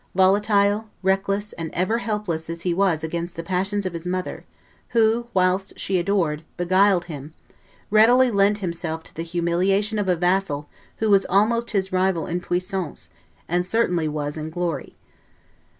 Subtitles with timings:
[0.15, 4.45] volatile, reckless, and ever helpless as he was against the passions of his mother,
[4.97, 7.35] who whilst she adored, beguiled him,
[7.91, 10.67] readily lent himself to the humiliation of a vassal
[10.97, 13.11] who was almost his rival in puissance,
[13.47, 14.95] and certainly was in glory.